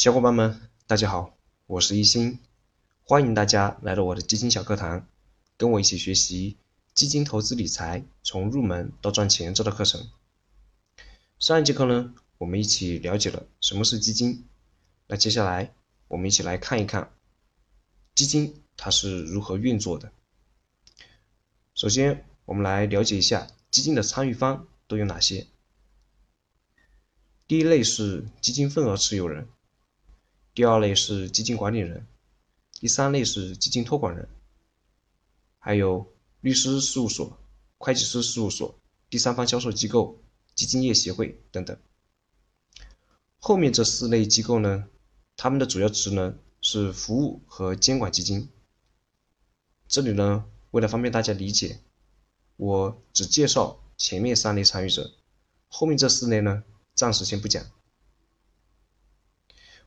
[0.00, 2.38] 小伙伴们，大家好，我是一心，
[3.02, 5.06] 欢迎大家来到我的基金小课堂，
[5.58, 6.56] 跟我一起学习
[6.94, 10.08] 基金投资理财从入门到赚钱这套课程。
[11.38, 14.46] 上一节课呢，我们一起了解了什么是基金，
[15.06, 15.74] 那接下来
[16.08, 17.12] 我们一起来看一看
[18.14, 20.10] 基金它是如何运作的。
[21.74, 25.46] 首先，我们来了解一下基金的参与方都有哪些。
[27.46, 29.46] 第一类是基金份额持有人，
[30.54, 32.06] 第二类是基金管理人，
[32.72, 34.28] 第三类是基金托管人，
[35.58, 37.38] 还有律师事务所、
[37.78, 38.78] 会计师事务所、
[39.08, 40.20] 第三方销售机构、
[40.54, 41.76] 基金业协会等等。
[43.38, 44.88] 后面这四类机构呢，
[45.36, 48.50] 他们的主要职能是服务和监管基金。
[49.88, 51.80] 这里呢，为了方便大家理解，
[52.56, 55.12] 我只介绍前面三类参与者，
[55.68, 56.64] 后面这四类呢。
[56.92, 57.64] 暂时先不讲。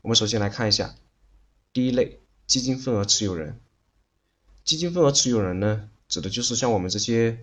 [0.04, 0.96] 我们首先来看一下
[1.72, 3.58] 第一类基金份额持有人。
[4.66, 7.40] 基金份额持有人呢，指的就是像我们这些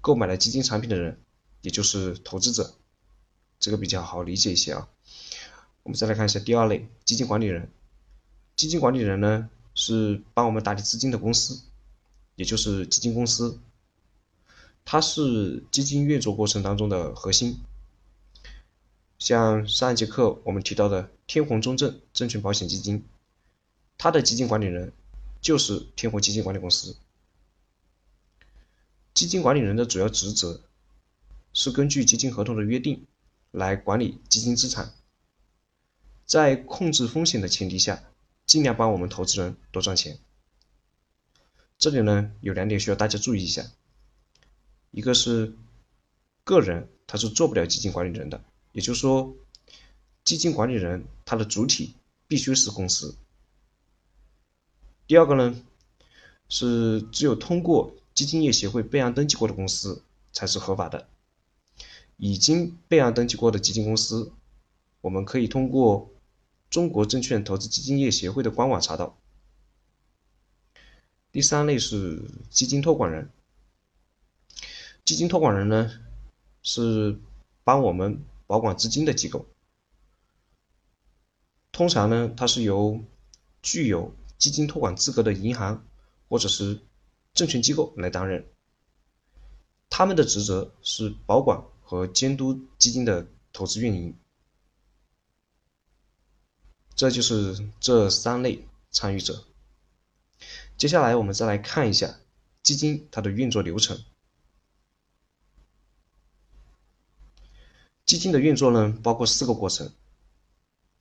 [0.00, 1.20] 购买了基金产品的人，
[1.60, 2.74] 也就是投资者。
[3.60, 4.88] 这个比较好理解一些啊。
[5.84, 7.70] 我们再来看一下第二类基金管理人。
[8.56, 11.62] 基金管理人呢，是帮我们打理资金的公司，
[12.34, 13.60] 也就是基金公司。
[14.84, 17.60] 它是基金运作过程当中的核心。
[19.20, 23.06] 像上一节课我们提到的天弘中证证券保险基金，
[23.96, 24.92] 它的基金管理人
[25.40, 26.94] 就是天弘基金管理公司。
[29.14, 30.60] 基金管理人的主要职责
[31.54, 33.06] 是根据基金合同的约定
[33.50, 34.92] 来管理基金资产，
[36.26, 38.04] 在控制风险的前提下，
[38.44, 40.18] 尽量帮我们投资人多赚钱。
[41.78, 43.64] 这里呢有两点需要大家注意一下，
[44.90, 45.56] 一个是
[46.44, 48.44] 个人他是做不了基金管理人的。
[48.72, 49.34] 也就是说，
[50.24, 51.94] 基金管理人他的主体
[52.28, 53.16] 必须是公司。
[55.06, 55.62] 第二个呢，
[56.48, 60.02] 是只有通过基金业协会备案登记过的公司
[60.32, 61.08] 才是合法的。
[62.16, 64.32] 已经备案登记过的基金公司，
[65.00, 66.10] 我们可以通过
[66.70, 69.18] 中国证券投资基金业协会的官网查到。
[71.32, 73.30] 第三类是基金托管人。
[75.04, 75.90] 基金托管人呢，
[76.62, 77.18] 是
[77.64, 78.22] 帮我们。
[78.44, 79.46] 保管资金的机构，
[81.72, 83.02] 通常呢，它是由
[83.62, 85.84] 具有基金托管资格的银行
[86.28, 86.78] 或者是
[87.32, 88.46] 证券机构来担任。
[89.88, 94.16] 他们的职责是保管和监督基金的投资运营。
[96.94, 99.44] 这就是这三类参与者。
[100.76, 102.18] 接下来我们再来看一下
[102.62, 104.02] 基金它的运作流程。
[108.04, 109.92] 基金的运作呢，包括四个过程：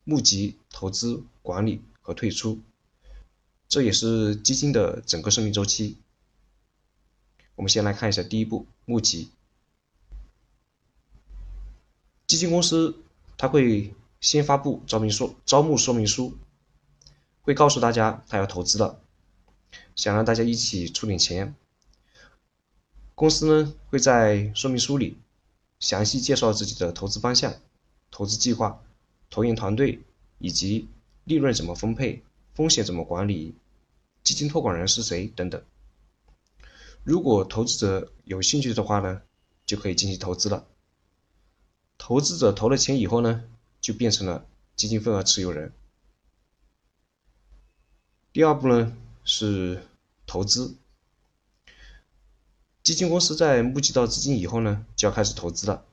[0.04, 2.62] 募集、投资、管理和退出。
[3.68, 5.98] 这也是基金的整个生命周期。
[7.56, 9.32] 我们先来看一下第一步：募集。
[12.28, 13.04] 基金公司
[13.38, 16.38] 它会先发布招明说招募说明书，
[17.42, 19.00] 会告诉大家他要投资了，
[19.96, 21.56] 想让大家一起出点钱。
[23.16, 25.18] 公司呢会在说明书里。
[25.80, 27.56] 详细介绍自己的投资方向、
[28.12, 28.84] 投资计划、
[29.32, 30.04] 投研团队
[30.38, 30.88] 以及
[31.24, 32.22] 利润怎么分配、
[32.54, 33.56] 风险怎么管理、
[34.24, 35.64] 基金托管人是谁等等。
[37.04, 39.24] 如果投资者有兴趣的话呢，
[39.66, 40.68] 就可以进行投资了。
[41.98, 43.44] 投资者投了钱以后呢，
[43.80, 45.72] 就变成了基金份额持有人。
[48.34, 49.88] 第二步呢是
[50.28, 50.76] 投资。
[52.84, 55.86] 基金公司在募集到资金以后呢，就要开始投资了。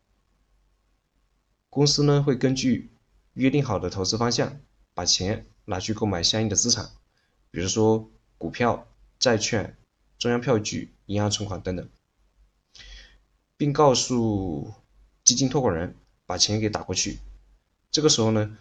[1.71, 2.91] 公司呢会根据
[3.39, 4.61] 约定好的投资方向，
[4.95, 6.91] 把钱拿去购买相应的资产，
[7.53, 8.89] 比如说股票、
[9.21, 9.77] 债券、
[10.19, 11.89] 中央票据、银行存款等等，
[13.57, 14.75] 并告诉
[15.23, 15.95] 基金托管人
[16.27, 17.21] 把钱给打过去。
[17.93, 18.59] 这个时候呢，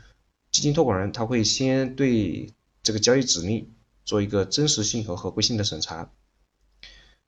[0.51, 2.54] 基金托管人他会先对
[2.84, 3.74] 这个交易指令
[4.06, 6.12] 做一个真实性和合规性的审查。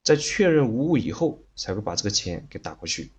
[0.03, 3.11] 在确认无误以后，才会把这个钱给打过去。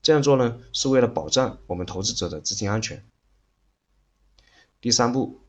[0.00, 3.04] 这样做呢，是为了保障我们投资者的资金安全。
[4.86, 5.40] 第三步，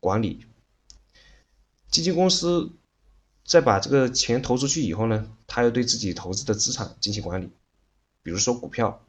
[0.00, 0.46] 管理。
[1.92, 2.72] 基金公司
[3.44, 7.52] 在把这个钱投出去以后呢，他要对自己投资的资产进行管理。
[8.20, 9.06] 比如说股票，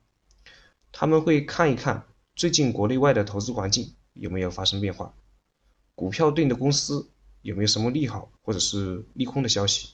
[0.91, 2.05] 他们会看一看
[2.35, 5.15] 最近国内外的投资环境有没有发生变化，
[5.95, 7.09] 股票对应的公司。
[7.41, 9.89] 有没有什么利好或者是利空的消息？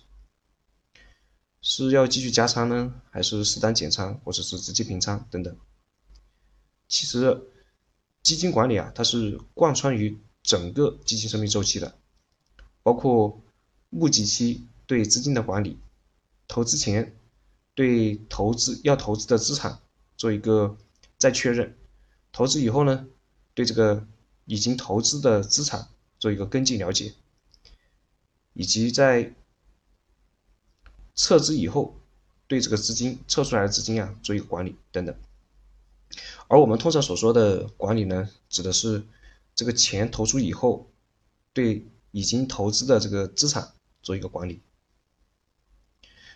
[1.61, 5.57] 是要继续加仓呢，还是适当减仓，或者是直接平仓等等？
[6.89, 7.48] 其实，
[8.29, 11.97] 基金管理啊，它是贯穿于整个基金生命周期的，
[12.83, 13.41] 包括
[13.89, 15.79] 募集期对资金的管理，
[16.47, 17.17] 投资前
[17.73, 19.79] 对投资要投资的资产
[20.15, 20.77] 做一个
[21.17, 21.75] 再确认，
[22.31, 23.07] 投资以后呢，
[23.55, 24.05] 对这个
[24.45, 25.87] 已经投资的资产
[26.19, 27.15] 做一个跟进了解，
[28.53, 29.33] 以及在
[31.15, 31.99] 撤资以后
[32.45, 35.15] 对这个资金撤出来的资金啊做一个管理等等。
[36.47, 39.05] 而我们通常所说的管理呢，指的是
[39.53, 40.91] 这个钱投出以后，
[41.53, 44.61] 对已经投资的这个资产做一个管理。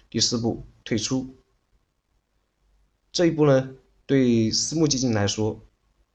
[0.09, 1.35] 第四步，退出。
[3.11, 3.75] 这一步呢，
[4.05, 5.65] 对私募基金来说，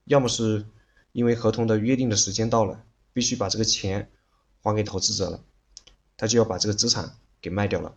[0.05, 0.67] 要么是
[1.13, 4.13] 因为合同的约定的时间到了，必须把这个钱
[4.63, 5.45] 还给投资者了，
[6.17, 7.97] 他就要把这个资产给卖掉了；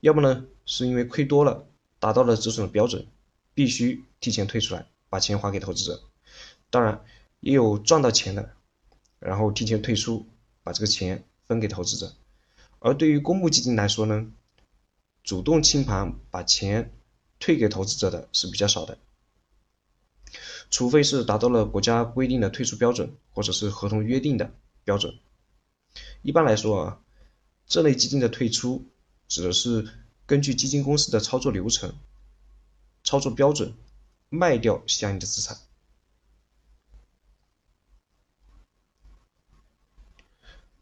[0.00, 1.66] 要么呢，是因为亏多了，
[1.98, 3.06] 达到了止损的标准。
[3.54, 6.02] 必须提前退出来，把钱还给投资者。
[6.70, 7.04] 当然，
[7.40, 8.54] 也有赚到钱的，
[9.20, 10.26] 然后提前退出，
[10.62, 12.14] 把这个钱分给投资者。
[12.80, 14.30] 而对于公募基金来说呢，
[15.22, 16.92] 主动清盘把钱
[17.38, 18.98] 退给投资者的是比较少的，
[20.68, 24.52] 除非是达到了国家规定的退出标准，或者是合同约定的
[24.82, 25.18] 标准。
[26.22, 27.00] 一般来说啊，
[27.66, 28.84] 这类基金的退出
[29.28, 29.88] 指的是
[30.26, 31.94] 根据基金公司的操作流程。
[33.04, 33.74] 操作标准，
[34.30, 35.58] 卖掉相应的资产。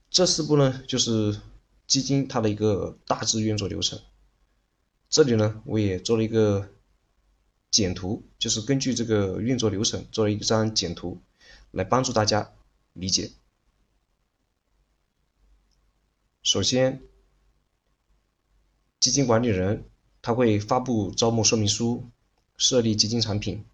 [0.08, 1.40] 这四步呢，就是
[1.86, 4.00] 基金它的一个大致运作流程。
[5.10, 6.72] 这里呢，我也做了一个
[7.70, 11.20] 简图，就是根据这个运作流程做了一张简图，
[11.72, 12.54] 来帮助大家
[12.92, 13.32] 理解。
[16.42, 17.02] 首先，
[19.00, 19.88] 基金管理人。
[20.22, 22.08] 他会发布招募说明书，
[22.56, 23.64] 设立基金产品，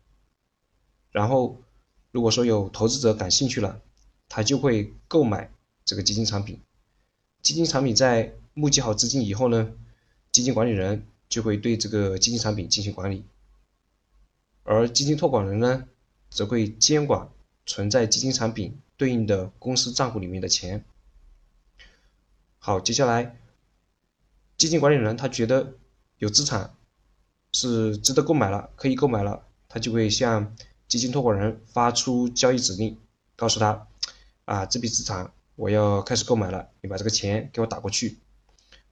[1.12, 1.61] 然后
[2.11, 3.83] 如果说有投资者感兴趣了，
[4.31, 5.53] 他就会购买
[5.85, 6.62] 这个基金产品。
[7.43, 9.75] 基金产品在募集好资金以后呢，
[10.33, 13.27] 基金管理人就会对这个基金产品进行管理，
[14.62, 15.87] 而基金托管人呢，
[16.31, 17.29] 则会监管
[17.67, 20.83] 存在基金产品对应的公司账户里面的钱。
[22.59, 23.37] 好，接下来
[24.56, 25.75] 基金管理人他觉得。
[26.19, 26.75] 有资产
[27.53, 30.55] 是值得购买了，可以购买了，他就会向
[30.87, 32.99] 基金托管人发出交易指令，
[33.37, 33.87] 告诉他，
[34.44, 38.19] 啊，这笔资产我要开始购买了，你把这个钱给我打过去。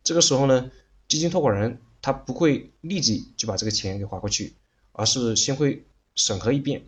[0.05, 0.70] 这个时候呢，
[1.08, 4.55] 基金托管人他不会立即就把这个钱给划过去，
[4.93, 5.84] 而是先会
[6.14, 6.87] 审核一遍，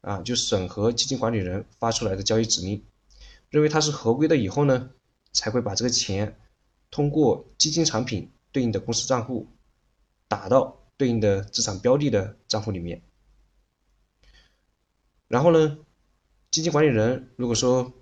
[0.00, 2.84] 啊，就审核基金管理人发出来的交易指令，
[3.50, 4.90] 认为它是合规的以后呢，
[5.32, 6.36] 才会把这个钱
[6.90, 9.46] 通过基金产品对应的公司账户。
[10.30, 13.02] 打到对应的资产标的的账户里面，
[15.26, 15.78] 然后呢，
[16.52, 17.92] 基金管理人如果说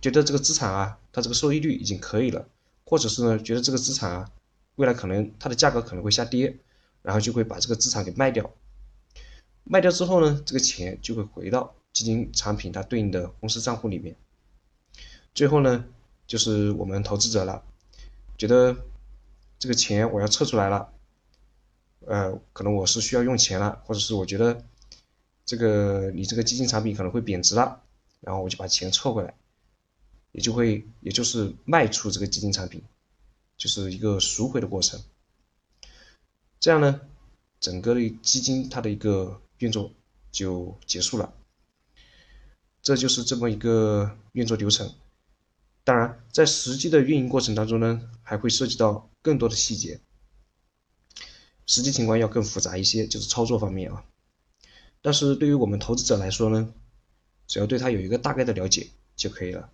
[0.00, 2.48] 觉得这个资产啊，它这个收益率已经可以了，
[2.84, 4.32] 或者是呢觉得这个资产啊，
[4.74, 6.58] 未来可能它的价格可能会下跌，
[7.02, 8.52] 然后就会把这个资产给卖掉。
[9.62, 14.16] 卖掉之后呢，这个钱就会回到基金产品它对应的公司账户里面。
[15.32, 15.84] 最后呢，
[16.26, 17.62] 就是我们投资者了，
[18.36, 18.76] 觉得
[19.60, 20.92] 这个钱我要撤出来了。
[22.06, 24.64] 呃，可能我是需要用钱了，或者是我觉得
[25.44, 27.82] 这个你这个基金产品可能会贬值了，
[28.20, 29.34] 然后我就把钱凑回来，
[30.32, 32.82] 也就会也就是卖出这个基金产品，
[33.56, 35.00] 就是一个赎回的过程。
[36.58, 37.00] 这样呢，
[37.60, 39.92] 整个的基金它的一个运作
[40.30, 41.32] 就结束了。
[42.82, 44.90] 这就是这么一个运作流程。
[45.84, 50.00] 当然，在实际的运营过程当中呢，还会涉及到更多的细节。
[51.70, 54.04] 实际情况要更复杂一些，就是操作方面啊。
[55.02, 56.74] 但是对于我们投资者来说呢，
[57.46, 59.70] 只要对它有一个大概的了解就可以了。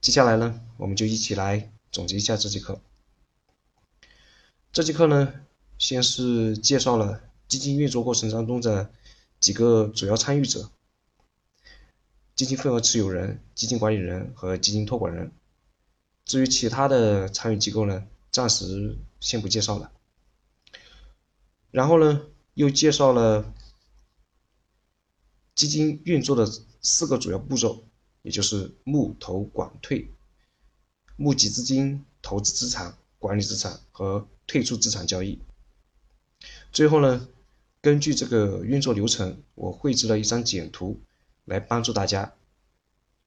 [0.00, 2.80] 接下来呢，我们就一起来总结一下这节课。
[4.72, 5.34] 这节课呢，
[5.76, 8.90] 先是介绍了基金运作过程当中的
[9.38, 10.70] 几个主要参与者：
[12.34, 15.30] 基金份额持有人、基金管理人和基金托管人。
[16.24, 18.06] 至于其他的参与机构呢？
[18.34, 19.92] 暂时先不介绍了。
[21.70, 23.54] 然后呢，又介绍了
[25.54, 26.44] 基金运作的
[26.82, 27.84] 四个主要步骤，
[28.22, 30.10] 也就是募、投、管、退。
[31.14, 35.38] 募集资金、投资资产、管理资产和退出资产交易。
[36.72, 37.28] 最后呢，
[37.80, 41.00] 根据这个运作流程，我绘制了一张简图，
[41.44, 42.34] 来帮助大家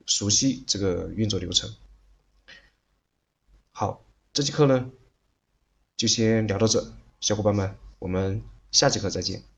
[0.06, 1.74] 熟悉这个运作流程。
[3.72, 4.04] 好。
[4.34, 4.92] 这节课呢，
[5.98, 9.57] 就先聊到这，小伙伴们，我们下节课再见。